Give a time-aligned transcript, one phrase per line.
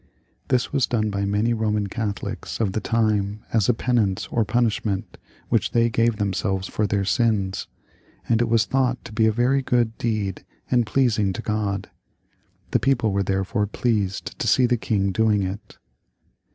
[0.47, 5.19] This was done by many Boman Catholics of the time as a penance or punishment
[5.49, 7.67] which they gave themselves for their sins;
[8.27, 11.91] and it was thought to be a very good deed and pleasing to God.
[12.71, 15.77] The people were therefore pleased to see the king doing it.